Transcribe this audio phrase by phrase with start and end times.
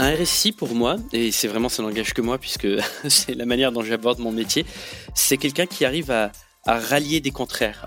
[0.00, 2.68] Un RSI pour moi, et c'est vraiment ça n'engage que moi puisque
[3.08, 4.64] c'est la manière dont j'aborde mon métier,
[5.12, 6.30] c'est quelqu'un qui arrive à,
[6.64, 7.86] rallier des contraires.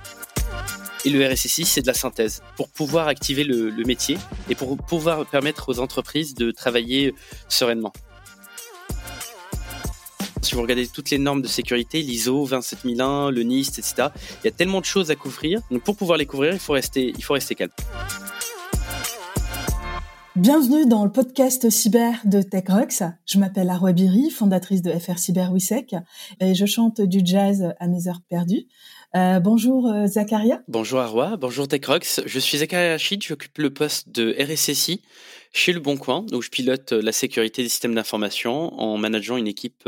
[1.05, 4.17] Et le RSSI, c'est de la synthèse pour pouvoir activer le, métier
[4.49, 7.13] et pour pouvoir permettre aux entreprises de travailler
[7.47, 7.93] sereinement.
[10.41, 14.07] Si vous regardez toutes les normes de sécurité, l'ISO 27001, le NIST, etc.,
[14.43, 15.61] il y a tellement de choses à couvrir.
[15.69, 17.13] Donc pour pouvoir les couvrir, il faut rester
[17.55, 17.71] calme.
[20.37, 23.03] Bienvenue dans le podcast cyber de TechRox.
[23.25, 25.93] Je m'appelle Arwa Biri, fondatrice de FR Cyber WISEC
[26.39, 28.65] et je chante du jazz à mes heures perdues.
[29.13, 30.61] Euh, bonjour euh, Zakaria.
[30.69, 32.21] Bonjour Arwa, bonjour TechRox.
[32.25, 35.01] Je suis Zakaria Rachid, j'occupe le poste de RSSI
[35.51, 39.35] chez Le Bon Coin, où je pilote euh, la sécurité des systèmes d'information en manageant
[39.35, 39.83] une équipe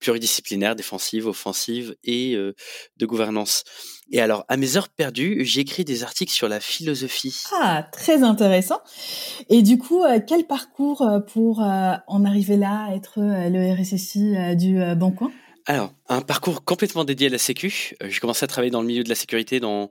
[0.00, 3.64] pluridisciplinaire, défensive, offensive et de gouvernance.
[4.10, 7.44] Et alors, à mes heures perdues, j'écris des articles sur la philosophie.
[7.58, 8.80] Ah, très intéressant.
[9.48, 15.30] Et du coup, quel parcours pour en arriver là, être le RSSI du Bon Coin?
[15.68, 17.94] Alors, un parcours complètement dédié à la Sécu.
[18.02, 19.90] Euh, j'ai commencé à travailler dans le milieu de la sécurité dans,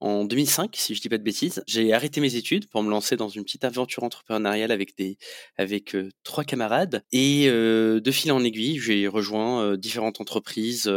[0.00, 1.64] en 2005, si je dis pas de bêtises.
[1.66, 5.16] J'ai arrêté mes études pour me lancer dans une petite aventure entrepreneuriale avec des,
[5.56, 7.04] avec euh, trois camarades.
[7.10, 10.92] Et euh, de fil en aiguille, j'ai rejoint différentes entreprises,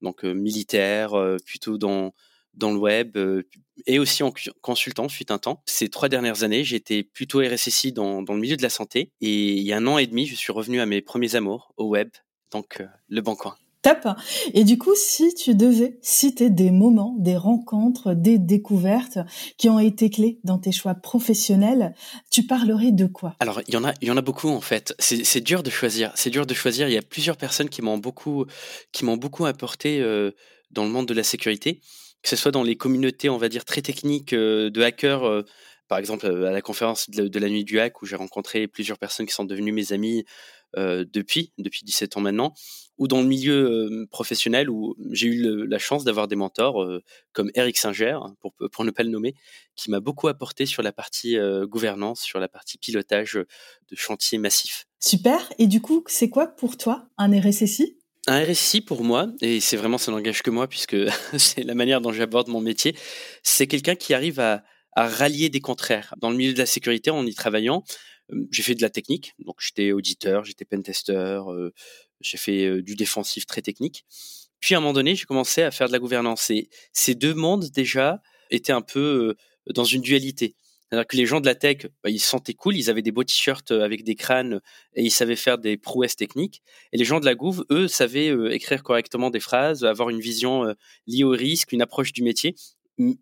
[0.00, 1.12] donc militaires,
[1.44, 2.14] plutôt dans
[2.54, 3.18] dans le web
[3.86, 5.62] et aussi en consultant suite un temps.
[5.66, 9.52] Ces trois dernières années, j'étais plutôt RSSI dans, dans le milieu de la santé et
[9.52, 11.86] il y a un an et demi, je suis revenu à mes premiers amours au
[11.86, 12.08] web
[12.50, 13.56] donc le bon coin.
[13.82, 14.08] Top.
[14.54, 19.18] Et du coup, si tu devais citer des moments, des rencontres, des découvertes
[19.56, 21.94] qui ont été clés dans tes choix professionnels,
[22.28, 23.36] tu parlerais de quoi?
[23.38, 24.94] Alors, il y en a, il y en a beaucoup en fait.
[24.98, 26.10] C'est dur de choisir.
[26.16, 26.88] C'est dur de choisir.
[26.88, 28.46] Il y a plusieurs personnes qui m'ont beaucoup,
[28.90, 30.32] qui m'ont beaucoup apporté euh,
[30.72, 31.80] dans le monde de la sécurité,
[32.22, 35.24] que ce soit dans les communautés, on va dire très techniques euh, de hackers.
[35.24, 35.42] Euh,
[35.86, 38.98] par exemple, à la conférence de, de la nuit du hack où j'ai rencontré plusieurs
[38.98, 40.22] personnes qui sont devenues mes amis euh,
[40.76, 42.54] depuis, depuis 17 ans maintenant,
[42.98, 46.86] ou dans le milieu professionnel où j'ai eu la chance d'avoir des mentors
[47.32, 49.34] comme Eric Singer, hein, pour, pour ne pas le nommer,
[49.76, 54.86] qui m'a beaucoup apporté sur la partie gouvernance, sur la partie pilotage de chantiers massifs.
[55.00, 55.52] Super.
[55.58, 57.98] Et du coup, c'est quoi pour toi un RSSI
[58.28, 60.96] un RSI pour moi, et c'est vraiment ça n'engage que moi puisque
[61.38, 62.94] c'est la manière dont j'aborde mon métier,
[63.42, 64.62] c'est quelqu'un qui arrive à,
[64.92, 66.14] à rallier des contraires.
[66.18, 67.84] Dans le milieu de la sécurité, en y travaillant,
[68.50, 71.40] j'ai fait de la technique, donc j'étais auditeur, j'étais pentester,
[72.20, 74.04] j'ai fait du défensif très technique.
[74.60, 76.50] Puis à un moment donné, j'ai commencé à faire de la gouvernance.
[76.50, 79.36] Et ces deux mondes déjà étaient un peu
[79.74, 80.54] dans une dualité.
[80.90, 83.12] C'est-à-dire que les gens de la tech, bah, ils se sentaient cool, ils avaient des
[83.12, 84.60] beaux t-shirts avec des crânes
[84.94, 86.62] et ils savaient faire des prouesses techniques.
[86.92, 90.74] Et les gens de la gouv, eux, savaient écrire correctement des phrases, avoir une vision
[91.06, 92.54] liée au risque, une approche du métier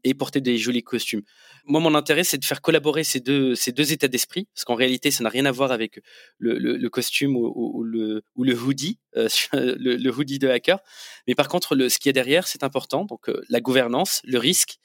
[0.05, 1.23] et porter des jolis costumes.
[1.67, 4.75] Moi, mon intérêt, c'est de faire collaborer ces deux, ces deux états d'esprit, parce qu'en
[4.75, 6.01] réalité, ça n'a rien à voir avec
[6.39, 10.79] le, costume ou, le, ou le hoodie, euh, le, hoodie de hacker.
[11.27, 13.05] Mais par contre, ce qui est derrière, c'est important.
[13.05, 14.79] Donc, euh, la gouvernance, le risque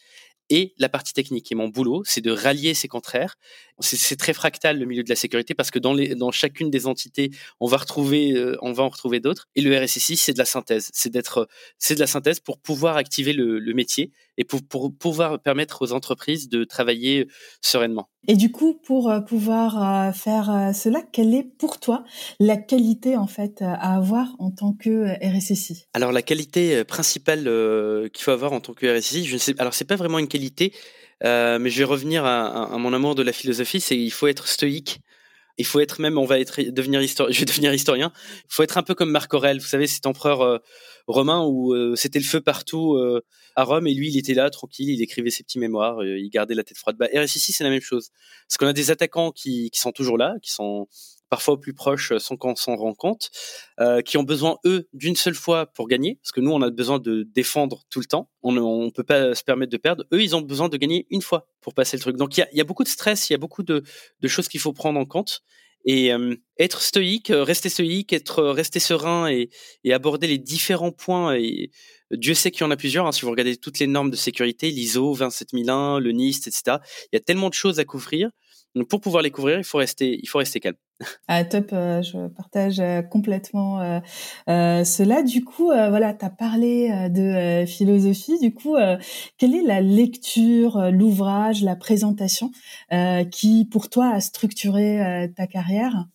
[0.50, 1.52] et la partie technique.
[1.52, 3.38] Et mon boulot, c'est de rallier ces contraires.
[3.82, 6.88] C'est très fractal le milieu de la sécurité parce que dans, les, dans chacune des
[6.88, 9.48] entités, on va retrouver, euh, on va en retrouver d'autres.
[9.56, 10.90] Et le RSSI, c'est de la synthèse.
[10.94, 11.48] C'est d'être,
[11.78, 15.82] c'est de la synthèse pour pouvoir activer le, le métier et pour, pour, pouvoir permettre
[15.82, 17.28] aux entreprises de travailler
[17.62, 18.10] sereinement.
[18.28, 22.04] Et du coup, pour euh, pouvoir euh, faire cela, quelle est pour toi
[22.40, 27.44] la qualité en fait à avoir en tant que RSSI Alors la qualité principale
[28.14, 29.56] qu'il faut avoir en tant que RSSI, je ne sais.
[29.60, 30.74] Alors c'est pas vraiment une qualité
[31.24, 34.48] euh, mais je vais revenir à, mon amour de la philosophie, c'est il faut être
[34.48, 35.00] stoïque.
[35.58, 37.32] Il faut être même, on va être devenir historien.
[37.32, 38.12] Je vais devenir historien.
[38.16, 39.60] Il faut être un peu comme Marc Aurèle.
[39.60, 40.58] Vous savez, cet empereur euh,
[41.08, 42.98] romain où euh, c'était le feu partout
[43.56, 46.56] à Rome et lui, il était là tranquille, il écrivait ses petits mémoires, il gardait
[46.56, 46.96] la tête froide.
[46.98, 48.12] Bah, RSIC, c'est la même chose.
[48.48, 50.88] Parce qu'on a des attaquants qui, qui sont toujours là, qui sont
[51.32, 53.32] parfois plus proches sans qu'on s'en rend compte,
[53.80, 56.70] euh, qui ont besoin, eux, d'une seule fois pour gagner, parce que nous, on a
[56.70, 60.22] besoin de défendre tout le temps, on ne peut pas se permettre de perdre, eux,
[60.22, 62.18] ils ont besoin de gagner une fois pour passer le truc.
[62.18, 63.82] Donc il y a, y a, beaucoup de stress, il y a beaucoup de,
[64.20, 65.42] de choses qu'il faut prendre en compte.
[65.86, 69.50] Et euh, être stoïque, euh, rester stoïque, être rester serein et,
[69.84, 71.34] et, aborder les différents points.
[71.36, 71.72] Et
[72.12, 73.08] Dieu sait qu'il y en a plusieurs.
[73.08, 76.78] Hein, si vous regardez toutes les normes de sécurité, l'ISO 27001, le NIST, etc.
[77.12, 78.30] Il y a tellement de choses à couvrir.
[78.76, 80.78] Donc pour pouvoir les couvrir, il faut rester, il faut rester calme.
[81.28, 85.24] Ah, top, euh, je partage euh, complètement euh, cela.
[85.24, 88.38] Du coup, voilà, tu as parlé de philosophie.
[88.40, 88.76] Du coup,
[89.38, 92.52] quelle est la lecture, l'ouvrage, la présentation
[93.32, 96.06] qui, pour toi, a structuré ta carrière?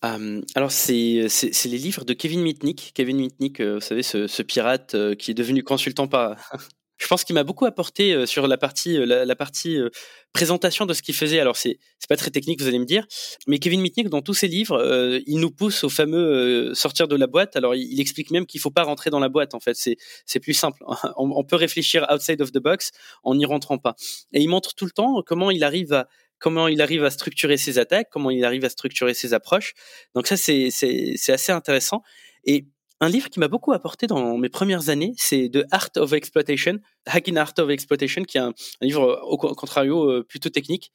[0.55, 1.27] Alors, c'est
[1.65, 2.93] les livres de Kevin Mitnick.
[2.95, 6.37] Kevin Mitnick, vous savez, ce, ce pirate qui est devenu consultant par
[6.99, 9.91] Je pense qu'il m'a beaucoup apporté euh, sur la partie, euh, la, partie euh,
[10.33, 11.41] présentation de ce qu'il faisait.
[11.41, 13.07] Alors c'est c'est pas très technique, vous allez me dire,
[13.47, 17.27] mais Kevin Mitnick dans tous ses livres, il nous pousse au fameux sortir de la
[17.27, 17.57] boîte.
[17.57, 19.55] Alors il, explique même qu'il faut pas rentrer dans la boîte.
[19.55, 20.83] En fait, c'est c'est plus simple.
[21.17, 22.93] on, on, peut réfléchir outside of the box
[23.25, 23.95] en n'y rentrant pas.
[24.33, 26.09] Et il montre tout le temps comment il arrive à
[26.39, 29.75] comment il arrive à structurer ses attaques, comment il arrive à structurer ses approches.
[30.15, 32.03] Donc ça c'est c'est c'est assez intéressant.
[32.45, 32.67] Et
[33.01, 36.79] un livre qui m'a beaucoup apporté dans mes premières années, c'est The Art of Exploitation,
[37.07, 40.93] Hacking Art of Exploitation, qui est un, livre au contrario euh, plutôt technique,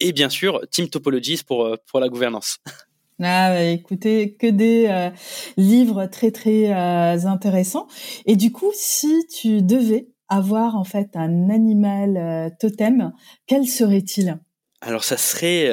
[0.00, 2.58] et bien sûr Team Topologies pour euh, pour la gouvernance.
[3.22, 5.08] Ah, bah, écoutez, que des euh,
[5.56, 7.86] livres très très intéressants.
[8.26, 13.12] Et du coup, si tu devais avoir en fait un animal totem,
[13.46, 14.40] quel serait-il?
[14.80, 15.70] Alors, ça serait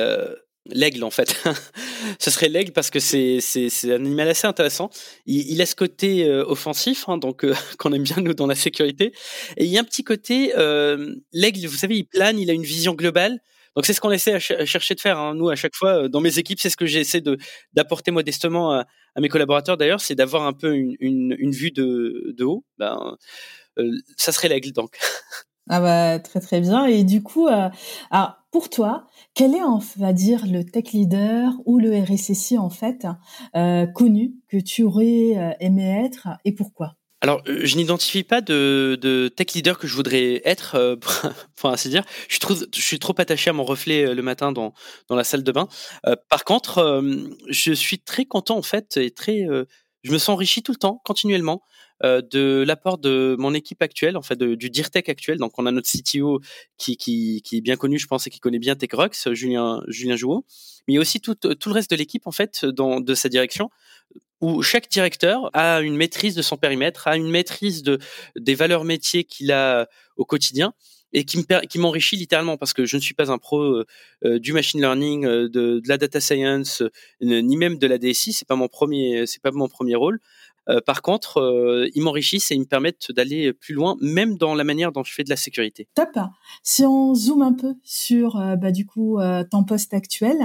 [0.67, 1.35] L'aigle, en fait.
[2.19, 4.91] Ce serait l'aigle parce que c'est, c'est, c'est un animal assez intéressant.
[5.25, 8.45] Il, il a ce côté euh, offensif, hein, donc euh, qu'on aime bien nous dans
[8.45, 9.11] la sécurité.
[9.57, 12.53] Et il y a un petit côté, euh, l'aigle, vous savez, il plane, il a
[12.53, 13.39] une vision globale.
[13.75, 15.17] Donc c'est ce qu'on essaie à, chercher de faire.
[15.17, 15.33] Hein.
[15.33, 17.37] Nous, à chaque fois, dans mes équipes, c'est ce que j'essaie de
[17.73, 18.85] d'apporter modestement à,
[19.15, 19.77] à mes collaborateurs.
[19.77, 22.65] D'ailleurs, c'est d'avoir un peu une, une, une vue de, de haut.
[22.77, 23.17] Ben,
[24.17, 24.97] ça serait l'aigle, donc.
[25.73, 26.85] Ah bah très très bien.
[26.85, 27.69] Et du coup, euh,
[28.51, 33.07] pour toi, quel est on va dire le tech leader ou le RSSI en fait
[33.55, 36.97] euh, connu que tu aurais euh, aimé être et pourquoi?
[37.21, 40.99] Alors, je n'identifie pas de, tech leader que je voudrais être,
[41.55, 42.03] pour ainsi dire.
[42.27, 44.73] Je suis trop, je attaché à mon reflet le matin dans
[45.07, 45.67] la salle de bain.
[46.29, 47.01] par contre,
[47.47, 49.45] je suis très content en fait et très,
[50.03, 51.63] je me sens enrichi tout le temps, continuellement.
[52.03, 55.37] Euh, de l'apport de mon équipe actuelle, en fait, du DIRTech actuel.
[55.37, 56.39] Donc, on a notre CTO
[56.77, 60.15] qui, qui, qui est bien connu, je pense, et qui connaît bien TechRox, Julien, Julien
[60.15, 60.43] Jouot.
[60.87, 63.69] Mais aussi tout, tout le reste de l'équipe, en fait, dans, de sa direction
[64.41, 67.99] où chaque directeur a une maîtrise de son périmètre, a une maîtrise de,
[68.35, 69.87] des valeurs métiers qu'il a
[70.17, 70.73] au quotidien
[71.13, 73.85] et qui me m'enrichit littéralement parce que je ne suis pas un pro euh,
[74.25, 76.83] euh, du machine learning, de, de, la data science,
[77.21, 78.33] ni même de la DSI.
[78.33, 80.19] C'est pas mon premier, c'est pas mon premier rôle.
[80.69, 84.53] Euh, par contre, euh, ils m'enrichissent et ils me permettent d'aller plus loin, même dans
[84.53, 85.87] la manière dont je fais de la sécurité.
[85.95, 86.17] Top.
[86.63, 89.19] Si on zoome un peu sur, euh, bah, du coup,
[89.49, 90.37] ton poste actuel,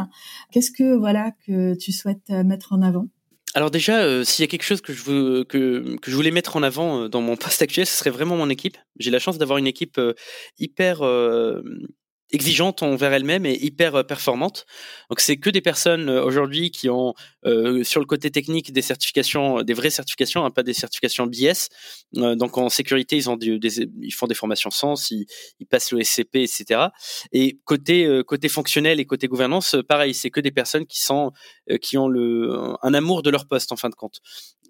[0.51, 3.09] qu'est-ce que voilà que tu souhaites mettre en avant?
[3.57, 7.37] Alors déjà, s'il y a quelque chose que je, voulais mettre en avant dans mon
[7.37, 8.77] poste actuel, ce serait vraiment mon équipe.
[8.99, 9.99] J'ai la chance d'avoir une équipe
[10.59, 11.03] hyper
[12.33, 14.67] exigeante envers elle-même et hyper euh, performante.
[15.11, 17.15] Donc c'est que des personnes euh, aujourd'hui qui ont
[17.45, 21.69] euh, sur le côté technique des certifications, des vraies certifications, hein, pas des certifications BS.
[22.13, 25.27] donc en sécurité, ils des, font des formations sens, ils,
[25.69, 26.89] passent le SCP, etc.
[27.33, 31.33] Et côté fonctionnel et côté gouvernance, pareil, c'est que des personnes qui sont
[31.81, 34.21] qui ont le un amour de leur poste en fin de compte.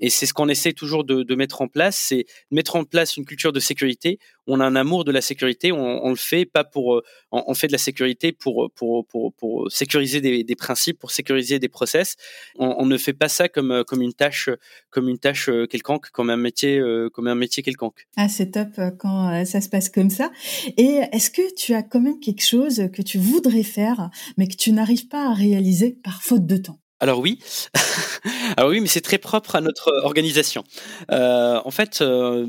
[0.01, 3.17] Et c'est ce qu'on essaie toujours de, de, mettre en place, c'est mettre en place
[3.17, 4.19] une culture de sécurité.
[4.47, 7.03] On a un amour de la sécurité, on, le fait pas pour,
[7.33, 11.11] on, on, fait de la sécurité pour pour pour, pour sécuriser des, des, principes, pour
[11.11, 12.17] sécuriser des process.
[12.57, 14.51] On, on, ne fait pas ça comme comme une tâche
[14.91, 18.07] comme une tâche euh, quelconque, comme un métier euh, comme un métier quelconque.
[18.17, 20.31] Ah c'est top euh, quand ça se passe comme ça.
[20.77, 24.57] Et est-ce que tu as quand même quelque chose que tu voudrais faire mais que
[24.57, 26.79] tu n'arrives pas à réaliser par faute de temps?
[27.01, 27.41] Alors oui,
[28.57, 30.65] alors oui, mais c'est très propre à notre organisation.
[31.11, 32.47] Euh, en fait, euh,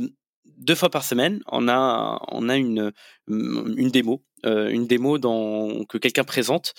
[0.57, 2.91] deux fois par semaine, on a on a une
[3.27, 6.73] une démo, une démo dans, que quelqu'un présente,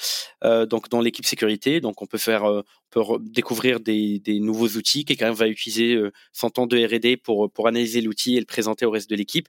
[0.44, 1.81] euh, donc dans l'équipe sécurité.
[1.81, 5.04] Donc on peut faire, euh, peut découvrir des, des nouveaux outils.
[5.04, 5.99] Quelqu'un va utiliser
[6.33, 9.49] son temps de R&D pour pour analyser l'outil et le présenter au reste de l'équipe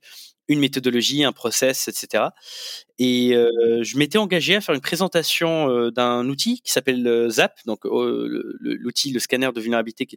[0.50, 2.26] une méthodologie, un process, etc.
[2.98, 7.30] Et euh, je m'étais engagé à faire une présentation euh, d'un outil qui s'appelle euh,
[7.30, 10.08] Zap, donc l'outil, le scanner de vulnérabilité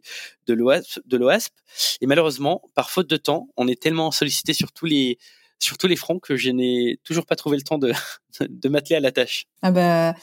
[0.47, 0.53] de
[1.15, 1.53] l'OASP.
[2.01, 5.19] Et malheureusement, par faute de temps, on est tellement sollicité sur tous les
[5.63, 7.93] sur tous les fronts que je n'ai toujours pas trouvé le temps de,
[8.49, 9.45] de m'atteler à la tâche.
[9.61, 10.15] Ah bah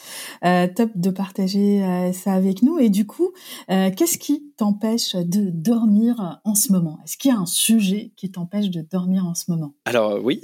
[0.45, 2.79] euh, top de partager euh, ça avec nous.
[2.79, 3.33] Et du coup,
[3.71, 6.99] euh, qu'est-ce qui t'empêche de dormir en ce moment?
[7.05, 9.75] Est-ce qu'il y a un sujet qui t'empêche de dormir en ce moment?
[9.85, 10.41] Alors oui,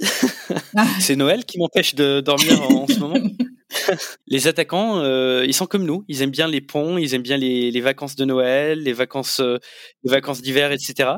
[0.75, 0.85] ah.
[0.99, 3.19] c'est Noël qui m'empêche de dormir en, ce moment.
[4.27, 5.03] les attaquants,
[5.43, 6.03] ils sont comme nous.
[6.07, 9.39] Ils aiment bien les ponts, ils aiment bien les, les vacances de Noël, les vacances,
[9.39, 11.09] les vacances d'hiver, etc.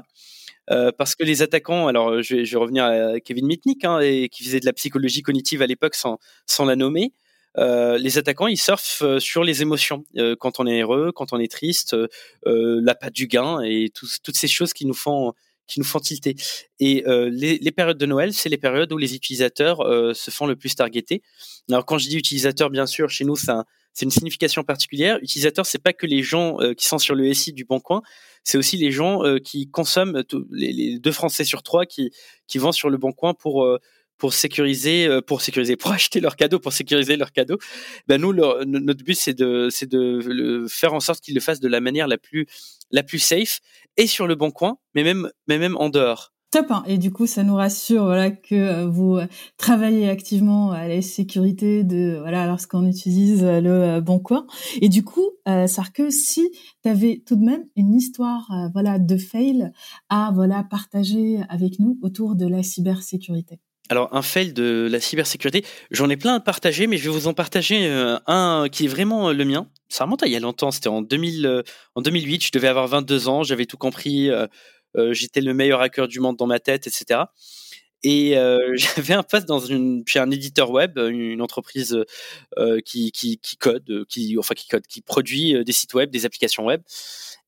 [0.72, 4.00] Euh, parce que les attaquants, alors euh, je vais, revenir à Kevin Mitnick, hein,
[4.32, 6.20] qui faisait de la psychologie cognitive à l'époque sans,
[6.66, 7.14] la nommer.
[7.58, 10.06] Euh, les attaquants, ils surfent sur les émotions.
[10.40, 11.96] Quand on est heureux, quand on est triste,
[12.46, 15.34] la patte du gain et toutes ces choses qui nous font
[15.68, 16.36] qui tilter.
[16.80, 19.78] Et les, les, périodes de Noël, c'est les périodes où les utilisateurs
[20.16, 21.22] se font le plus targeter.
[21.70, 25.18] Alors quand je dis utilisateurs, bien sûr, chez nous, c'est un, c'est une signification particulière.
[25.22, 28.02] Utilisateur, c'est pas que les gens qui sont sur le SI du Bon Coin,
[28.44, 32.12] c'est aussi les gens qui consomment les, deux Français sur trois qui
[32.48, 33.68] qui vont sur le Bon Coin pour
[34.20, 37.58] pour sécuriser, euh, pour sécuriser, pour acheter leurs cadeaux, pour sécuriser leurs cadeaux.
[38.06, 41.68] Ben nous, notre but c'est de, c'est de faire en sorte qu'ils le fassent de
[41.68, 42.46] la manière la plus,
[42.92, 43.62] la plus safe
[43.98, 46.34] et sur le bon coin, mais même, mais même en dehors.
[46.52, 46.72] Top.
[46.72, 46.84] Hein.
[46.88, 49.28] Et du coup, ça nous rassure, voilà, que euh, vous euh,
[49.58, 54.48] travaillez activement à la sécurité de, voilà, lorsqu'on utilise le bon coin.
[54.82, 55.68] Et du coup, euh,
[56.10, 56.52] si
[56.84, 59.72] tu avais tout de même une histoire, voilà, de fail
[60.10, 63.60] à, voilà, partager avec nous autour de la cybersécurité.
[63.92, 67.28] Alors un fail de la cybersécurité, j'en ai plein à partager, mais je vais vous
[67.28, 69.68] en partager euh, un qui est vraiment euh, le mien.
[69.88, 71.64] Ça remonte à il y a longtemps, c'était en, 2000, euh,
[71.96, 74.30] en 2008, je devais avoir 22 ans, j'avais tout compris,
[75.12, 77.22] j'étais le meilleur hacker du monde dans ma tête, etc.
[78.04, 78.36] Et
[78.76, 81.98] j'avais un poste dans une, chez un éditeur web, une entreprise
[82.86, 86.66] qui, qui, qui, code, qui, enfin qui code, qui produit des sites web, des applications
[86.66, 86.82] web.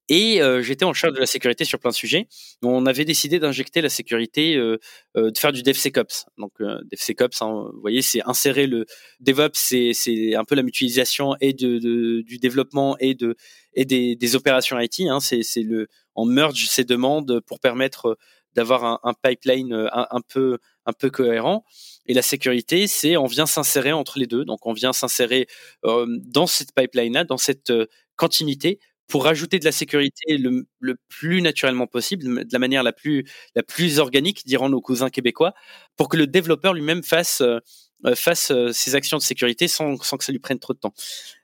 [0.10, 2.28] Et euh, j'étais en charge de la sécurité sur plein de sujets.
[2.64, 4.78] On avait décidé d'injecter la sécurité, euh,
[5.16, 6.26] euh, de faire du DevSecOps.
[6.38, 8.86] Donc DevSecOps, hein, vous voyez, c'est insérer le
[9.20, 9.58] DevOps,
[9.94, 13.36] c'est un peu la mutualisation et de, de, du développement et de
[13.74, 15.02] et des, des opérations IT.
[15.02, 18.18] Hein, c'est le on merge ces demandes pour permettre
[18.54, 21.64] d'avoir un, un, pipeline un, un, peu un peu cohérent.
[22.06, 24.44] Et la sécurité, c'est on vient s'insérer entre les deux.
[24.44, 25.48] Donc on vient s'insérer
[25.84, 27.72] dans cette pipeline-là, dans cette
[28.18, 28.80] continuité
[29.12, 33.26] pour rajouter de la sécurité le, le, plus naturellement possible, de la manière la plus,
[33.56, 35.54] la plus organique, diront nos cousins québécois,
[35.98, 37.60] pour que le développeur lui-même fasse, euh,
[38.06, 40.80] euh, fasse euh, ses actions de sécurité sans, sans que ça lui prenne trop de
[40.80, 40.94] temps.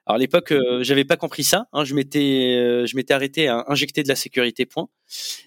[0.06, 1.68] Alors à l'époque, euh, j'avais pas compris ça.
[1.74, 4.88] Hein, je m'étais, je m'étais arrêté à injecter de la sécurité, point.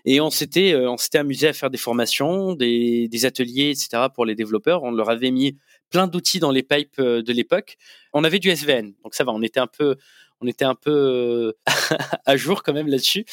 [0.04, 4.08] Et on s'était, on s'était amusé à faire des formations, des, des ateliers, etc.
[4.14, 4.82] pour les développeurs.
[4.82, 5.56] On leur avait mis
[5.88, 7.78] plein d'outils dans les pipes de l'époque.
[8.12, 9.32] On avait du SVN, donc ça va.
[9.32, 9.96] On était un peu,
[10.40, 11.52] on était un peu euh,
[12.26, 13.24] à jour quand même là-dessus.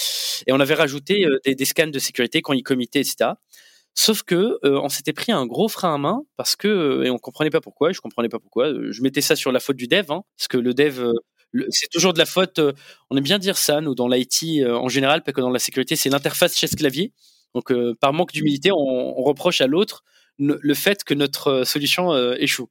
[0.45, 3.31] Et on avait rajouté euh, des, scans de sécurité quand ils commitaient, etc.
[3.93, 7.17] Sauf que euh, on s'était pris un gros frein à main parce que et on
[7.17, 7.91] comprenait pas pourquoi.
[7.91, 8.71] Je comprenais pas pourquoi.
[8.91, 11.11] Je mettais ça sur la faute du dev, hein, parce que le dev
[11.69, 12.59] c'est toujours de la faute.
[13.09, 15.95] on aime bien dire ça, nous, dans l'IT en général, pas que dans la sécurité,
[15.95, 17.13] c'est l'interface chaise-clavier.
[17.55, 20.03] Donc, par manque d'humilité, on, reproche à l'autre
[20.37, 22.69] le fait que notre solution échoue.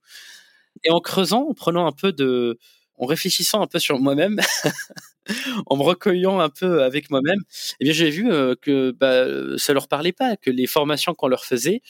[0.84, 2.58] Et en creusant, en prenant un peu de,
[2.98, 4.40] en réfléchissant un peu sur moi-même,
[5.66, 7.40] en me recueillant un peu avec moi-même,
[7.80, 11.28] eh bien j'ai vu euh, que bah, ça leur parlait pas, que les formations qu'on
[11.28, 11.82] leur faisait,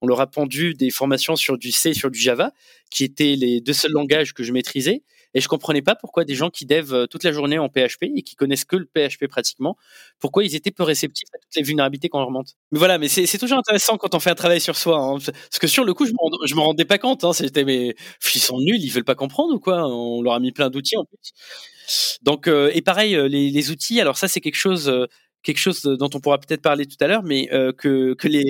[0.00, 2.52] on leur a pendu des formations sur du C sur du Java,
[2.90, 5.02] qui étaient les deux seuls langages que je maîtrisais,
[5.38, 8.10] et je comprenais pas pourquoi des gens qui dev euh, toute la journée en PHP
[8.16, 9.76] et qui connaissent que le PHP pratiquement,
[10.18, 12.28] pourquoi ils étaient peu réceptifs à toutes les vulnérabilités qu'on leur.
[12.72, 14.98] Mais voilà, mais c'est toujours intéressant quand on fait un travail sur soi.
[14.98, 15.18] Hein.
[15.24, 17.22] Parce que sur le coup, je me, me rendais pas compte.
[17.22, 17.32] Hein.
[17.32, 17.94] C'était mais
[18.34, 19.86] ils sont nuls, ils veulent pas comprendre ou quoi?
[19.86, 22.18] On leur a mis plein d'outils en plus.
[22.22, 24.00] Donc euh, et pareil, euh, les, les, outils.
[24.00, 24.92] Alors ça, c'est quelque chose
[25.48, 28.44] quelque chose dont on pourra peut-être parler tout à l'heure, mais euh, que, que les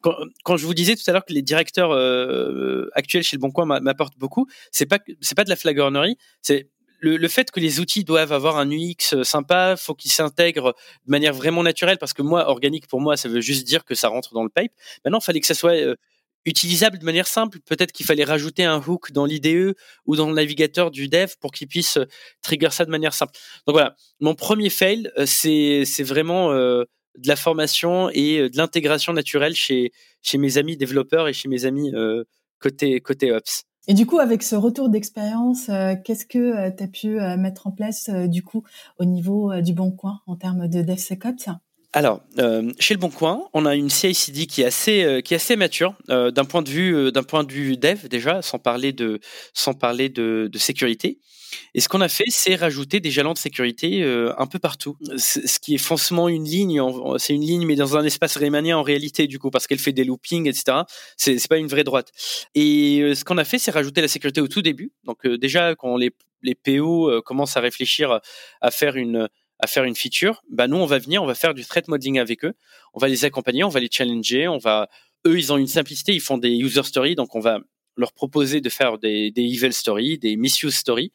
[0.00, 3.52] quand, je vous disais tout à l'heure que les directeurs euh, actuels chez le Bon
[3.52, 7.60] Coin m'apportent beaucoup, c'est pas c'est pas de la flagornerie, c'est le, le, fait que
[7.60, 10.74] les outils doivent avoir un UX sympa, faut qu'ils s'intègrent
[11.06, 13.94] de manière vraiment naturelle, parce que moi, organique pour moi, ça veut juste dire que
[13.94, 14.72] ça rentre dans le pipe.
[15.04, 15.94] Maintenant, il fallait que ça soit euh,
[16.44, 17.58] utilisable de manière simple.
[17.60, 19.74] Peut-être qu'il fallait rajouter un hook dans l'IDE
[20.06, 22.06] ou dans le navigateur du dev pour qu'il puisse euh,
[22.42, 23.32] trigger ça de manière simple.
[23.66, 26.84] Donc voilà, mon premier fail, euh, c'est vraiment euh,
[27.18, 29.92] de la formation et de l'intégration naturelle chez
[30.22, 31.92] chez mes amis développeurs et chez mes amis
[32.60, 33.64] côté côté ops.
[33.88, 35.68] Et du coup, avec ce retour d'expérience,
[36.04, 38.62] qu'est-ce que tu as pu mettre en place du coup
[38.98, 41.50] au niveau du Bon Coin en termes de DevSecOps?
[41.92, 45.34] Alors, euh, chez le Bon Coin, on a une CI/CD qui est assez, euh, qui
[45.34, 48.60] est assez mature euh, d'un point de vue, d'un point de vue dev déjà, sans
[48.60, 49.18] parler de,
[49.54, 51.18] sans parler de, de sécurité.
[51.74, 54.04] Et ce qu'on a fait, c'est rajouter des jalons de sécurité
[54.38, 54.96] un peu partout.
[55.16, 56.80] Ce qui est foncement une ligne,
[57.18, 59.92] c'est une ligne, mais dans un espace rémanien en réalité, du coup, parce qu'elle fait
[59.92, 60.82] des loopings, etc.
[61.16, 62.12] C'est, c'est pas une vraie droite.
[62.54, 64.92] Et ce qu'on a fait, c'est rajouter la sécurité au tout début.
[65.02, 68.20] Donc déjà, quand les les PO commencent à réfléchir
[68.60, 69.28] à faire une
[69.62, 72.18] à faire une feature, bah nous on va venir, on va faire du threat modeling
[72.18, 72.54] avec eux,
[72.94, 74.88] on va les accompagner, on va les challenger, on va
[75.26, 77.60] eux ils ont une simplicité, ils font des user stories, donc on va
[77.96, 81.12] leur proposer de faire des, evil stories, des misuse stories,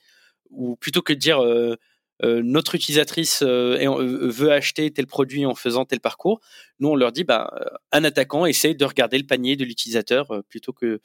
[0.50, 1.76] ou plutôt que de dire euh,
[2.24, 6.40] euh, notre utilisatrice euh, veut acheter tel produit en faisant tel parcours,
[6.80, 7.52] nous on leur dit bah
[7.92, 11.02] un attaquant essaye de regarder le panier de l'utilisateur plutôt que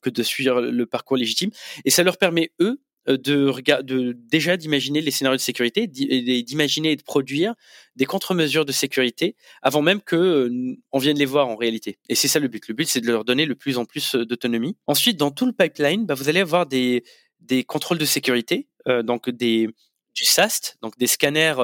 [0.00, 1.50] que de suivre le parcours légitime,
[1.84, 6.96] et ça leur permet eux de, de déjà d'imaginer les scénarios de sécurité, d'imaginer et
[6.96, 7.54] de produire
[7.96, 11.98] des contre-mesures de sécurité avant même que euh, on vienne les voir en réalité.
[12.08, 12.68] Et c'est ça le but.
[12.68, 14.76] Le but, c'est de leur donner le plus en plus euh, d'autonomie.
[14.86, 17.02] Ensuite, dans tout le pipeline, bah, vous allez avoir des,
[17.40, 18.68] des contrôles de sécurité
[19.04, 19.68] donc des
[20.14, 21.56] du SAST, donc des scanners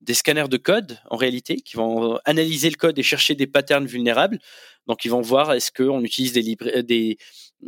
[0.00, 3.86] des scanners de code en réalité qui vont analyser le code et chercher des patterns
[3.86, 4.38] vulnérables.
[4.86, 7.18] Donc ils vont voir est-ce qu'on utilise des, des,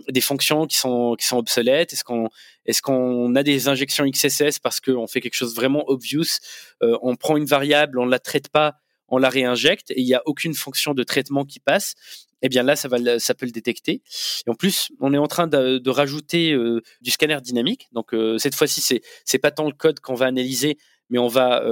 [0.08, 2.28] des fonctions qui sont qui sont obsolètes, est-ce qu'on
[2.66, 6.40] est-ce qu'on a des injections XSS parce qu'on fait quelque chose vraiment obvious,
[6.82, 8.74] euh, on prend une variable, on la traite pas,
[9.08, 11.94] on la réinjecte et il n'y a aucune fonction de traitement qui passe?
[12.40, 14.02] Eh bien là, ça va, ça peut le détecter.
[14.46, 17.88] Et en plus, on est en train de, rajouter euh, du scanner dynamique.
[17.92, 20.78] Donc euh, cette fois-ci, c'est c'est pas tant le code qu'on va analyser,
[21.10, 21.62] mais on va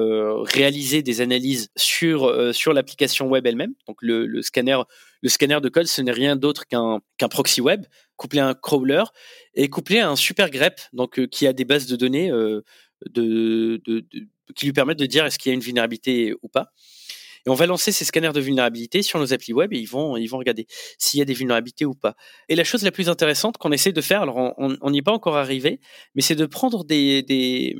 [0.44, 3.74] réaliser des analyses sur sur l'application web elle-même.
[3.86, 4.78] Donc le, le, scanner
[5.20, 7.84] le scanner de code, ce n'est rien d'autre qu'un qu'un proxy web
[8.16, 9.04] couplé à un crawler
[9.54, 12.30] et couplé à un super grep, donc euh, qui a des bases de données
[13.10, 13.80] de,
[14.54, 16.72] qui lui permettent de dire est-ce qu'il y a une vulnérabilité ou pas.
[17.46, 20.16] Et on va lancer ces scanners de vulnérabilité sur nos applis web et ils vont,
[20.16, 20.66] ils vont regarder
[20.98, 22.16] s'il y a des vulnérabilités ou pas.
[22.48, 25.12] Et la chose la plus intéressante qu'on essaie de faire, alors on n'y est pas
[25.12, 25.80] encore arrivé,
[26.16, 27.76] mais c'est de prendre des,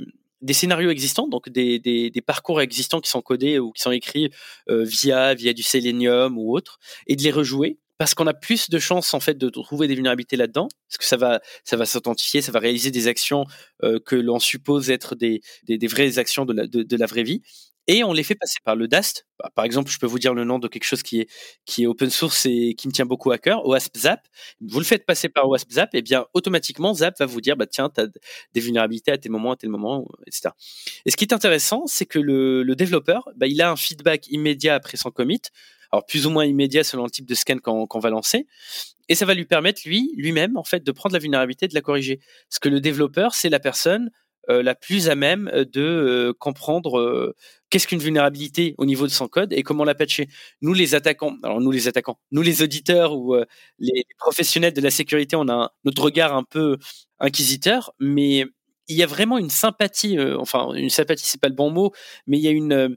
[0.52, 4.30] scénarios existants, donc des, parcours existants qui sont codés ou qui sont écrits
[4.70, 6.78] euh, via via du Selenium ou autre,
[7.08, 9.94] et de les rejouer parce qu'on a plus de chances en fait de trouver des
[9.94, 13.44] vulnérabilités là-dedans, parce que ça va ça va s'authentifier, ça va réaliser des actions
[13.82, 17.42] euh, que l'on suppose être des, des, vraies actions de la, de, la vraie vie,
[17.88, 19.26] et on les fait passer par le DAST.
[19.38, 21.28] Bah, par exemple, je peux vous dire le nom de quelque chose qui est,
[21.66, 24.20] qui est open source et qui me tient beaucoup à cœur, OASP Zap.
[24.60, 27.66] Vous le faites passer par OASP Zap, et bien automatiquement Zap va vous dire bah
[27.66, 28.06] tiens, tu as
[28.54, 30.50] des vulnérabilités à tel moment, à tel moment, etc.
[31.04, 34.28] Et ce qui est intéressant, c'est que le, le développeur, bah, il a un feedback
[34.28, 35.42] immédiat après son commit.
[35.92, 38.46] Alors plus ou moins immédiat selon le type de scan qu'on va lancer.
[39.08, 41.80] Et ça va lui permettre, lui, lui-même, en fait, de prendre la vulnérabilité de la
[41.80, 42.20] corriger.
[42.50, 44.10] Parce que le développeur, c'est la personne
[44.48, 47.34] euh, la plus à même euh, de euh, comprendre
[47.68, 50.28] qu'est-ce qu'une vulnérabilité au niveau de son code et comment la patcher.
[50.60, 53.36] Nous les attaquants, alors nous les attaquants, nous les auditeurs ou
[53.80, 56.78] les professionnels de la sécurité, on a notre regard un peu
[57.18, 58.46] inquisiteur, mais
[58.86, 61.92] il y a vraiment une sympathie, enfin une sympathie c'est pas le bon mot,
[62.28, 62.96] mais il y a une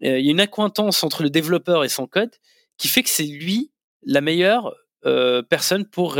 [0.00, 2.34] il y a une accointance entre le développeur et son code
[2.76, 3.72] qui fait que c'est lui
[4.04, 4.74] la meilleure
[5.48, 6.18] personne pour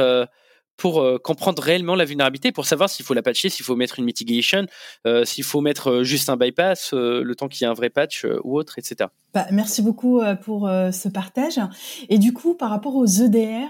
[0.78, 3.98] pour euh, comprendre réellement la vulnérabilité, pour savoir s'il faut la patcher, s'il faut mettre
[3.98, 4.64] une mitigation,
[5.06, 7.90] euh, s'il faut mettre euh, juste un bypass, le temps qu'il y ait un vrai
[7.90, 9.10] patch ou autre, etc.
[9.34, 11.60] Bah, merci beaucoup pour ce partage.
[12.08, 13.68] Et du coup, par rapport aux EDR,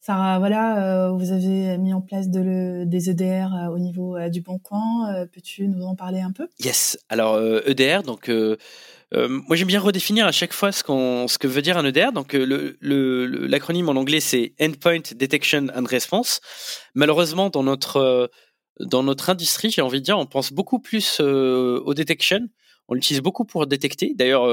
[0.00, 4.58] ça, voilà, vous avez mis en place de le, des EDR au niveau du Bon
[4.58, 5.26] Coin.
[5.32, 6.48] Peux-tu nous en parler un peu?
[6.58, 6.98] Yes.
[7.08, 8.56] Alors EDR, e donc euh,
[9.14, 12.12] moi, j'aime bien redéfinir à chaque fois ce, qu'on, ce que veut dire un EDR.
[12.12, 16.40] Donc, euh, le, le, l'acronyme en anglais, c'est Endpoint Detection and Response.
[16.94, 18.26] Malheureusement, dans notre, euh,
[18.80, 22.40] dans notre industrie, j'ai envie de dire, on pense beaucoup plus au detection.
[22.88, 24.12] On l'utilise beaucoup pour détecter.
[24.14, 24.46] D'ailleurs,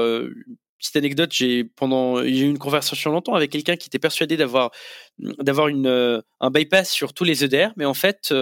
[0.84, 4.70] petite anecdote, j'ai pendant j'ai eu une conversation longtemps avec quelqu'un qui était persuadé d'avoir
[5.18, 8.34] d'avoir une un bypass sur tous les EDR, mais en fait,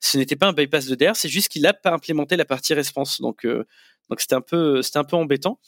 [0.00, 3.20] ce n'était pas un bypass d'EDR, c'est juste qu'il n'a pas implémenté la partie response.
[3.20, 3.46] Donc
[4.08, 5.58] donc c'était un peu, c'était un peu embêtant.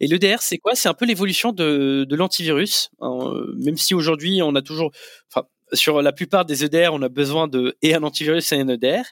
[0.00, 0.74] Et l'EDR, c'est quoi?
[0.74, 2.90] C'est un peu l'évolution de, de l'antivirus.
[3.56, 4.92] Même si aujourd'hui on a toujours,
[5.32, 8.68] enfin sur la plupart des EDR, on a besoin de et un antivirus et un
[8.68, 9.04] EDR.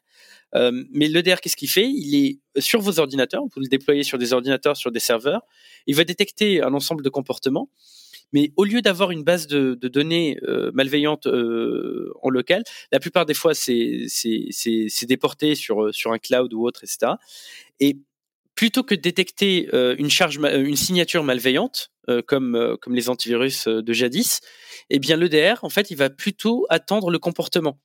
[0.56, 1.88] Euh, mais l'EDR, qu'est-ce qu'il fait?
[1.88, 5.42] Il est sur vos ordinateurs, vous le déployez sur des ordinateurs, sur des serveurs.
[5.86, 7.68] Il va détecter un ensemble de comportements.
[8.32, 13.24] Mais au lieu d'avoir une base de, données euh, malveillantes euh, en local, la plupart
[13.24, 14.06] des fois, c'est
[15.06, 17.12] déporté sur, sur un cloud ou autre, etc.
[17.78, 17.98] Et
[18.56, 23.08] plutôt que de détecter euh, une charge, euh, une signature malveillante, euh, comme comme les
[23.08, 24.40] antivirus de jadis,
[24.90, 27.78] eh bien l'EDR, en fait, il va plutôt attendre le comportement.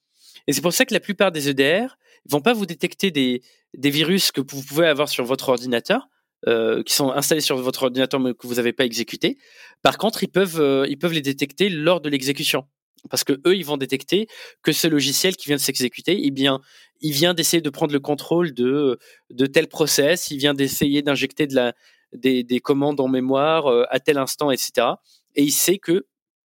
[0.48, 1.98] Et c'est pour ça que la plupart des EDR
[2.30, 3.42] vont pas vous détecter des
[3.76, 6.10] des virus que vous pouvez avoir sur votre ordinateur,
[6.46, 9.38] qui sont installés sur votre ordinateur mais que vous n'avez pas exécuté.
[9.82, 12.66] Par contre, ils peuvent ils peuvent les détecter lors de l'exécution
[13.10, 14.28] parce que eux, ils vont détecter
[14.62, 16.62] que ce logiciel qui vient de s'exécuter, eh bien,
[17.00, 19.00] il vient d'essayer de prendre le contrôle de
[19.30, 21.74] de tel process, il vient d'essayer d'injecter de la
[22.14, 24.88] des, des, commandes en mémoire euh, à tel instant, etc.
[25.36, 26.06] Et il sait que,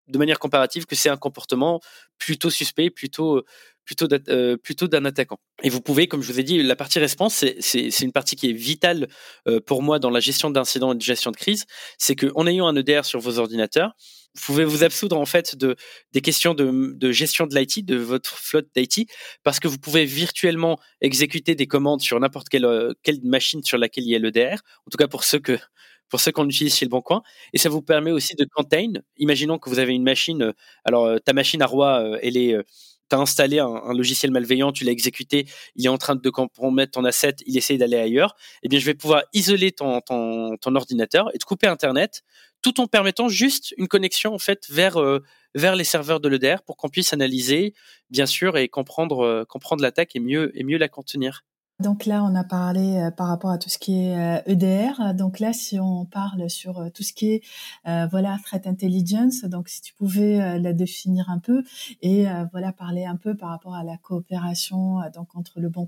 [0.08, 1.82] de manière comparative, que c'est un comportement
[2.18, 3.44] plutôt suspect, plutôt
[3.90, 5.40] plutôt euh, plutôt d'un attaquant.
[5.64, 8.52] Et vous pouvez, comme je vous ai dit, la partie response, c'est une partie qui
[8.52, 9.08] est vitale
[9.48, 11.66] euh, pour moi dans la gestion d'incidents et de gestion de crise.
[11.98, 13.94] C'est qu'en ayant un EDR sur vos ordinateurs,
[14.36, 15.76] vous pouvez vous absoudre en fait de
[16.12, 19.10] des questions de, de gestion de l'IT, de votre flotte d'IT,
[19.42, 23.80] parce que vous pouvez virtuellement exécuter des commandes sur n'importe quelle, euh, quelle machine sur
[23.80, 24.58] laquelle il y a l'EDR.
[24.86, 25.58] En tout cas pour ceux que
[26.10, 27.24] pour ceux qu'on utilise chez le Bon Coin.
[27.54, 28.94] Et ça vous permet aussi de contain.
[29.18, 30.44] Imaginons que vous avez une machine.
[30.44, 30.54] Euh,
[30.86, 32.56] alors euh, ta machine à roi, elle est
[33.10, 36.92] tu as installé un, logiciel malveillant, tu l'as exécuté, il est en train de compromettre
[36.92, 40.02] ton asset, il essaye d'aller ailleurs, eh bien, je vais pouvoir isoler ton,
[40.76, 42.24] ordinateur et te couper Internet,
[42.62, 45.24] tout en permettant juste une connexion en fait vers euh,
[45.56, 47.74] les serveurs de l'EDR pour qu'on puisse analyser
[48.10, 51.46] bien sûr et comprendre euh, comprendre l'attaque et mieux et mieux la contenir.
[51.80, 55.00] Donc là, on a parlé euh, par rapport à tout ce qui est EDR.
[55.00, 57.42] Euh, e donc là, si on parle sur euh, tout ce qui est
[58.12, 61.64] voilà threat intelligence, donc si tu pouvais la définir un peu
[62.02, 65.88] et voilà parler un peu par rapport à la coopération donc entre le Bon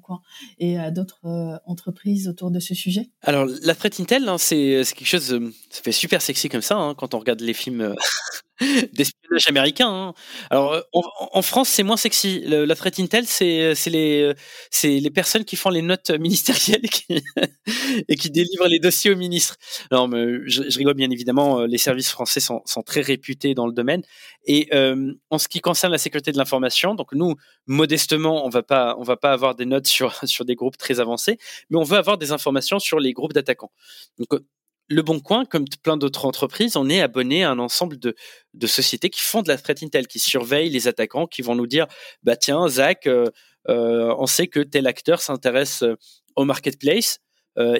[0.60, 3.10] et d'autres entreprises autour de ce sujet.
[3.24, 6.96] Alors la threat intel, hein, c'est quelque chose, ça fait super sexy comme ça hein,
[6.96, 7.96] quand on regarde les films
[8.94, 9.90] d'espionnage américain.
[9.90, 10.14] Hein.
[10.50, 12.44] Alors euh, en, France, c'est moins sexy.
[12.46, 14.34] la threat intel, c'est les
[14.70, 16.82] c'est les personnes qui font les notes ministérielles
[18.08, 19.58] et qui délivrent les dossiers au ministre.
[19.90, 21.62] Alors je, je, rigole bien évidemment.
[21.62, 24.02] Euh, les services français sont, très réputés dans le domaine.
[24.46, 27.36] Et euh, en ce qui concerne la sécurité de l'information, donc nous
[27.68, 31.38] modestement, on on va pas avoir des notes sur sur des groupes très avancés,
[31.70, 33.72] mais on veut avoir des informations sur les groupes d'attaquants.
[34.18, 34.42] Donc
[34.92, 38.14] le Bon Coin, comme plein d'autres entreprises, on est abonné à un ensemble de,
[38.68, 41.88] sociétés qui font de la threat intel, qui surveillent les attaquants, qui vont nous dire,
[42.24, 43.30] bah tiens, Zach, euh,
[43.70, 45.96] euh, on sait que tel acteur s'intéresse euh,
[46.36, 47.20] au marketplace,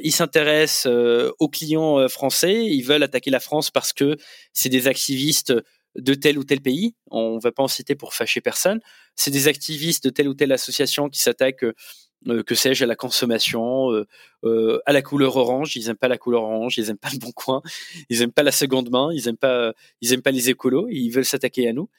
[0.04, 4.18] il s'intéresse aux clients français, ils veulent attaquer la France parce que
[4.52, 5.54] c'est des activistes
[5.96, 6.94] de tel ou tel pays.
[7.10, 8.82] On ne va pas en citer pour fâcher personne.
[9.16, 11.66] C'est des activistes de telle ou telle association qui s'attaquent
[12.28, 14.06] euh, que sais-je, à la consommation, euh,
[14.44, 15.76] euh, à la couleur orange.
[15.76, 17.64] Ils aiment pas la couleur orange, ils aiment pas le bon coin,
[18.10, 21.10] ils aiment pas la seconde main, ils aiment pas, ils aiment pas les écolos, ils
[21.10, 21.90] veulent s'attaquer à nous.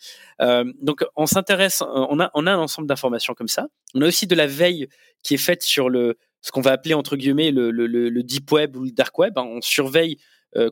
[0.80, 3.66] donc on s'intéresse, on a, on a un ensemble d'informations comme ça.
[3.94, 4.86] On a aussi de la veille
[5.24, 8.50] qui est faite sur le, ce qu'on va appeler entre guillemets le, le, le, deep
[8.52, 9.36] web ou le dark web.
[9.38, 9.44] Hein.
[9.44, 10.18] On surveille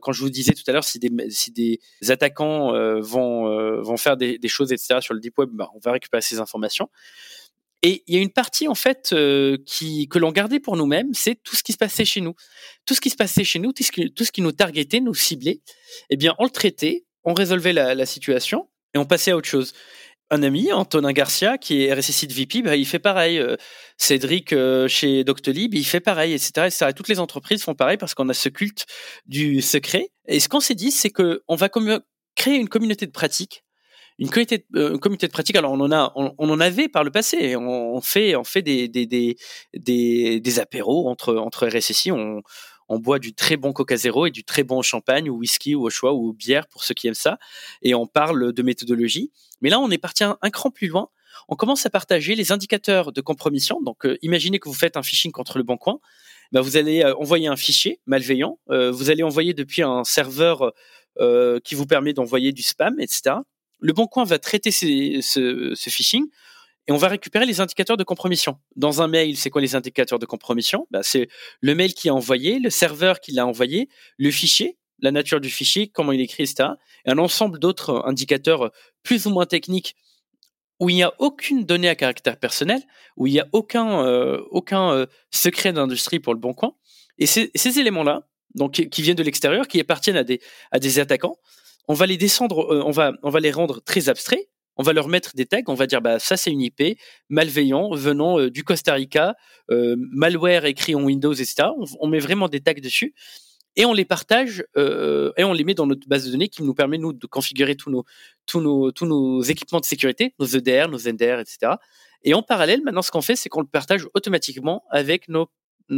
[0.01, 4.15] quand je vous disais tout à l'heure, si des, si des attaquants vont, vont faire
[4.15, 6.87] des, des, choses, etc., sur le deep web, ben, on va récupérer ces informations.
[7.83, 11.13] Et il y a une partie en fait euh, qui que l'on gardait pour nous-mêmes,
[11.13, 12.35] c'est tout ce qui se passait chez nous,
[12.85, 14.99] tout ce qui se passait chez nous, tout ce qui, tout ce qui nous targetait,
[14.99, 15.61] nous ciblait.
[16.09, 19.49] Eh bien, on le traitait, on résolvait la, la, situation et on passait à autre
[19.49, 19.73] chose.
[20.29, 23.37] Un ami, Antonin Garcia, qui est RSSI de VP, bah, il fait pareil.
[23.37, 23.57] Euh,
[23.97, 26.85] Cédric euh, chez Doctolib, il fait pareil, etc., etc.
[26.89, 28.85] Et toutes les entreprises font pareil parce qu'on a ce culte
[29.25, 30.11] du secret.
[30.27, 31.69] Et ce qu'on s'est dit, c'est que on va
[32.35, 33.65] créer une communauté de pratiques
[34.21, 35.55] une communauté, euh, de pratique.
[35.55, 37.55] Alors on en a, on, en avait par le passé.
[37.55, 39.35] On, fait, on fait des des, des
[39.73, 42.11] des, des apéros entre entre RSSI.
[42.11, 42.43] On
[42.87, 45.85] on boit du très bon Coca Zéro et du très bon champagne ou whisky ou
[45.85, 47.39] au choix ou bière pour ceux qui aiment ça.
[47.81, 49.31] Et on parle de méthodologie.
[49.61, 51.07] Mais là, on est parti un, cran plus loin.
[51.47, 53.81] On commence à partager les indicateurs de compromission.
[53.81, 55.99] Donc, euh, imaginez que vous faites un phishing contre le bon coin.
[56.51, 58.59] Bah, vous allez euh, envoyer un fichier malveillant.
[58.67, 60.73] vous allez envoyer depuis un serveur
[61.63, 63.35] qui vous permet d'envoyer du spam, etc.
[63.81, 66.25] Le Bon Coin va traiter ce, phishing
[66.87, 68.57] et on va récupérer les indicateurs de compromission.
[68.75, 70.87] Dans un mail, c'est quoi les indicateurs de compromission?
[70.91, 71.27] Bah, C'est
[71.59, 75.49] le mail qui a envoyé, le serveur qui l'a envoyé, le fichier, la nature du
[75.49, 76.69] fichier, comment il est écrit, etc.
[77.05, 78.71] Et un ensemble d'autres indicateurs
[79.03, 79.95] plus ou moins techniques
[80.79, 82.81] où il n'y a aucune donnée à caractère personnel,
[83.15, 86.73] où il n'y a aucun, euh, aucun euh, secret d'industrie pour le bon coin.
[87.19, 90.41] Et ces, éléments-là, donc qui viennent de l'extérieur, qui appartiennent à des,
[90.71, 91.37] à des attaquants,
[91.91, 92.91] on va les descendre, euh, on
[93.29, 94.47] va, les rendre très abstraits.
[94.77, 95.61] On va leur mettre des tags.
[95.67, 99.35] On va dire, bah ça c'est une IP malveillant venant euh, du Costa Rica,
[99.69, 101.67] euh, malware écrit en Windows, etc.
[101.99, 103.13] On, met vraiment des tags dessus
[103.75, 106.73] et on les partage et on les met dans notre base de données qui nous
[106.73, 107.89] permet de configurer tous
[108.61, 111.73] nos équipements de sécurité, nos EDR, nos NDR, etc.
[112.23, 115.47] Et en parallèle, maintenant, ce qu'on fait, c'est qu'on le partage automatiquement avec nos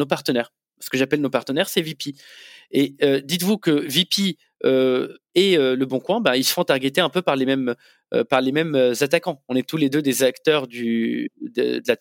[0.07, 0.51] partenaires.
[0.79, 2.13] Ce que j'appelle nos partenaires, c'est VP.
[2.71, 7.01] Et dites-vous que VP euh, et euh, le Bon Coin, bah, ils se font targeter
[7.01, 7.75] un peu par les mêmes euh,
[8.29, 9.41] par les mêmes attaquants.
[9.47, 11.95] On est tous les deux des acteurs du, de, la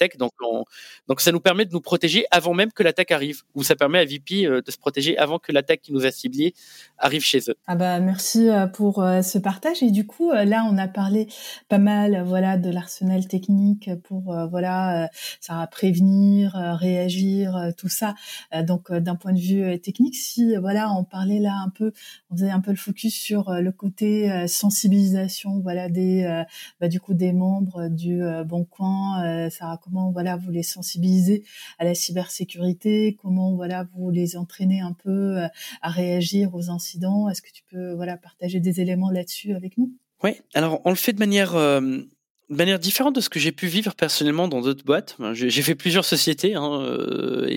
[1.08, 3.98] donc, ça nous permet de nous protéger avant même que l'attaque arrive, ou ça permet
[3.98, 6.54] à VP de se protéger avant que l'attaque qui nous a ciblé
[6.98, 7.54] arrive chez eux.
[7.66, 11.28] Ah bah merci pour ce partage et du coup là on a parlé
[11.68, 15.08] pas mal voilà de l'arsenal technique pour voilà
[15.40, 18.14] ça prévenir, réagir, tout ça.
[18.62, 21.92] donc d'un point de vue technique, si voilà on parlait là un peu,
[22.30, 26.42] on faisait un peu le focus sur euh, le côté euh, sensibilisation, voilà des euh,
[26.80, 29.48] bah, du coup des membres du Bon Coin.
[29.50, 31.44] Sarah, comment voilà vous les sensibilisez
[31.78, 33.16] à la cybersécurité?
[33.20, 35.38] Comment voilà vous les entraînez un peu
[35.80, 37.28] à réagir aux incidents?
[37.28, 39.92] Est-ce que tu peux voilà partager des éléments là-dessus avec nous?
[40.22, 44.48] Oui, alors on le fait de manière différente de ce que j'ai pu vivre personnellement
[44.48, 45.16] dans d'autres boîtes.
[45.32, 46.96] J'ai fait plusieurs sociétés, hein,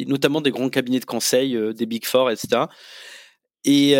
[0.08, 2.63] notamment des grands cabinets de conseil, des Big Four, etc.
[3.63, 3.95] Et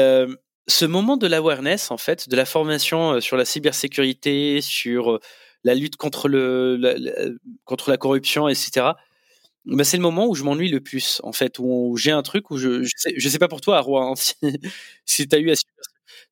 [0.68, 5.20] ce moment de l'awareness, en fait, de la formation euh, sur la cybersécurité, sur euh,
[5.64, 6.96] la lutte contre le la,
[7.66, 8.92] contre la corruption, etc.
[9.66, 12.52] Bah, c'est le moment où je m'ennuie le plus, en fait, où, j'ai un truc
[12.52, 14.36] où je je sais, pas pour toi, Arwa, hein, si,
[15.06, 15.56] si tu as eu à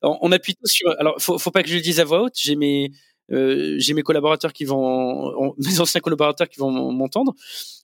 [0.02, 0.90] on, on appuie sur.
[1.00, 2.34] Alors, faut, faut pas que je le dise à voix haute.
[2.36, 2.92] J'ai mes
[3.30, 7.34] j'ai mes collaborateurs qui vont, mes anciens collaborateurs qui vont m'entendre.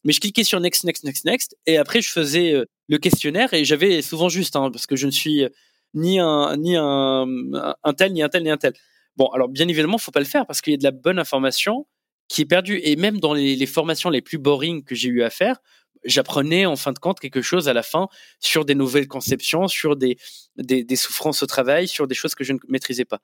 [0.04, 3.64] Mais je cliquais sur next, next, next, next, et après je faisais le questionnaire et
[3.64, 5.46] j'avais souvent juste, hein, parce que je ne suis
[5.94, 7.26] ni un ni un,
[7.82, 8.72] un tel, ni un tel, ni un tel.
[9.16, 11.18] Bon, alors bien évidemment, faut pas le faire parce qu'il y a de la bonne
[11.18, 11.86] information
[12.28, 12.80] qui est perdue.
[12.82, 15.60] Et même dans les, formations les plus boring que j'ai eu à faire,
[16.04, 19.96] j'apprenais en fin de compte quelque chose à la fin sur des nouvelles conceptions, sur
[19.96, 20.16] des,
[20.56, 23.20] des, des, souffrances au travail, sur des choses que je ne maîtrisais pas.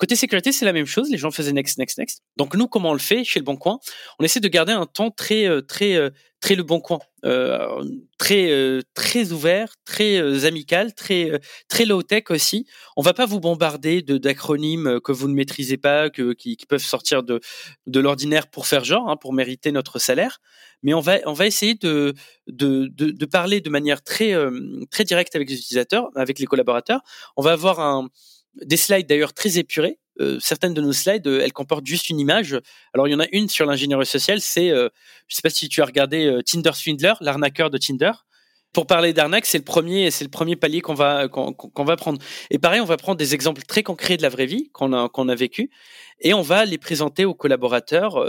[0.00, 1.10] Côté sécurité, c'est la même chose.
[1.10, 2.22] Les gens faisaient next, next, next.
[2.38, 3.78] Donc nous, comment on le fait chez Le Bon Coin?
[4.18, 6.08] On essaie de garder un ton très, euh, très, euh,
[6.40, 7.84] très Le Bon Coin, euh,
[8.16, 12.66] très, très ouvert, très amical, très, très low tech aussi.
[12.96, 17.22] On va pas vous bombarder de d'acronymes que vous ne maîtrisez pas, qui peuvent sortir
[17.22, 17.40] de
[17.86, 20.38] de l'ordinaire pour faire genre, hein, pour mériter notre salaire.
[20.82, 22.14] Mais on va on va essayer de
[22.46, 24.34] de, de, de parler de manière très
[24.90, 27.02] très directe avec les utilisateurs, avec les collaborateurs.
[27.36, 28.08] On va avoir un
[28.54, 29.98] des slides d'ailleurs très épurés.
[30.20, 32.58] Euh, certaines de nos slides, euh, elles comportent juste une image.
[32.92, 34.88] Alors il y en a une sur l'ingénierie sociale, c'est, euh,
[35.28, 38.12] je sais pas si tu as regardé Tinder Swindler, l'arnaqueur de Tinder.
[38.72, 42.20] Pour parler d'arnaque, c'est le premier, c'est le premier palier qu'on va qu'on va prendre.
[42.50, 45.08] Et pareil, on va prendre des exemples très concrets de la vraie vie qu'on a
[45.08, 45.70] qu'on a vécu,
[46.20, 48.24] et on va les présenter aux collaborateurs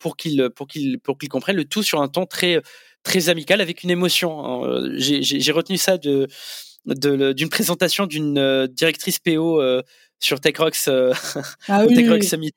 [0.00, 2.60] pour qu'ils pour qu'ils pour qu'ils comprennent le tout sur un ton très
[3.04, 4.68] très amical avec une émotion.
[4.96, 6.26] J'ai retenu ça de
[6.86, 9.82] d'une présentation d'une euh, directrice PO euh,
[10.18, 11.12] sur TechRox, euh,
[11.68, 12.52] ah oui, Summit.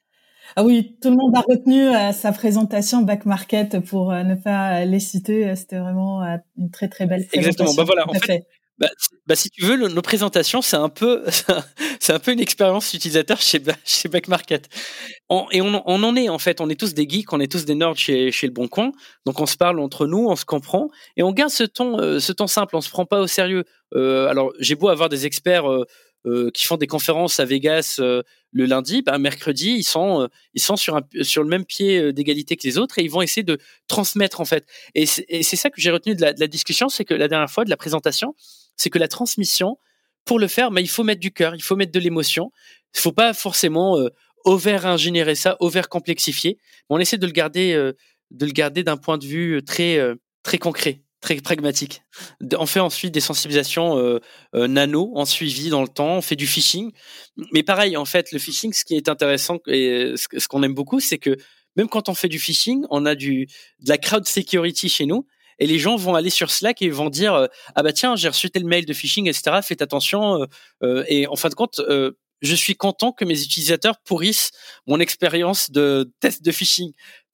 [0.55, 4.99] Ah oui, tout le monde a retenu sa présentation Back Market pour ne pas les
[4.99, 5.55] citer.
[5.55, 6.23] C'était vraiment
[6.57, 7.65] une très très belle présentation.
[7.65, 7.73] Exactement.
[7.75, 8.09] Bah voilà.
[8.09, 8.47] En fait,
[8.79, 8.87] bah,
[9.27, 11.23] bah, si tu veux, nos présentations, c'est un peu,
[11.99, 14.69] c'est un peu une expérience utilisateur chez, chez Back Market.
[15.51, 17.65] et on, on, en est en fait, on est tous des geeks, on est tous
[17.65, 18.91] des nerds chez, chez le Bon Coin.
[19.25, 22.31] Donc on se parle entre nous, on se comprend et on garde ce ton, ce
[22.31, 22.75] ton simple.
[22.75, 23.65] On se prend pas au sérieux.
[23.95, 25.85] Euh, alors j'ai beau avoir des experts euh,
[26.25, 27.99] euh, qui font des conférences à Vegas
[28.51, 32.57] le lundi, bah, mercredi ils sont ils sont sur un, sur le même pied d'égalité
[32.57, 34.65] que les autres et ils vont essayer de transmettre en fait.
[34.95, 37.69] Et c'est ça que j'ai retenu de la discussion, c'est que la dernière fois de
[37.69, 38.35] la présentation,
[38.79, 39.77] c'est que la transmission
[40.25, 42.51] pour le faire, bah, il faut mettre du cœur, il faut mettre de l'émotion.
[42.95, 43.97] Il faut pas forcément
[44.45, 46.57] over ingénierer ça, over complexifier.
[46.89, 47.73] on essaie de le garder
[48.31, 49.99] de le garder d'un point de vue très
[50.43, 52.01] très concret très pragmatique.
[52.57, 54.19] On fait ensuite des sensibilisations euh,
[54.55, 56.17] euh, nano en suivi dans le temps.
[56.17, 56.91] On fait du phishing,
[57.51, 60.99] mais pareil en fait le phishing, ce qui est intéressant et ce qu'on aime beaucoup,
[60.99, 61.35] c'est que
[61.75, 63.47] même quand on fait du phishing, on a du
[63.79, 65.27] de la crowd security chez nous.
[65.59, 68.27] Et les gens vont aller sur Slack et vont dire euh, ah bah tiens j'ai
[68.27, 70.47] reçu tel mail de phishing etc faites attention
[71.07, 71.81] et en fin de compte
[72.41, 74.51] je suis content que mes utilisateurs pourrissent
[74.87, 76.93] mon expérience de test de phishing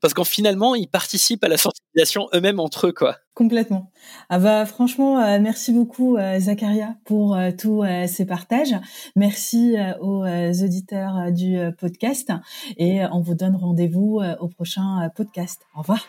[0.00, 3.16] parce qu'en finalement ils participent à la sensibilisation eux-mêmes entre eux quoi.
[3.34, 3.90] Complètement.
[4.30, 8.74] Ah bah franchement euh, merci beaucoup euh, Zacharia pour euh, tous ces partages.
[9.16, 12.32] Merci aux auditeurs du podcast
[12.76, 15.62] et on vous donne rendez-vous au prochain podcast.
[15.74, 16.06] Au revoir.